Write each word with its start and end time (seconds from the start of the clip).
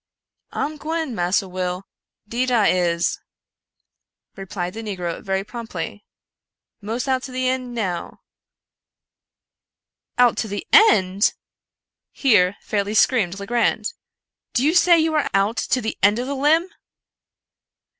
"I'm 0.51 0.77
gwine, 0.77 1.13
Massa 1.13 1.47
Will— 1.47 1.85
deed 2.27 2.49
I 2.49 2.69
is," 2.69 3.19
replied 4.35 4.73
the 4.73 4.81
negro 4.81 5.21
very 5.21 5.43
promptly 5.43 6.07
—"mos 6.81 7.07
out 7.07 7.21
to 7.21 7.31
the 7.31 7.45
eend 7.45 7.73
now." 7.75 8.21
"Out 10.17 10.37
to 10.37 10.47
the 10.47 10.65
end!" 10.73 11.35
here 12.11 12.57
fairly 12.63 12.95
screamed 12.95 13.39
Legrand; 13.39 13.93
"do 14.55 14.63
you 14.63 14.73
say 14.73 14.97
you 14.97 15.13
are 15.13 15.29
out 15.35 15.57
to 15.57 15.81
the 15.81 15.95
end 16.01 16.17
of 16.17 16.25
that 16.25 16.33
limb 16.33 16.67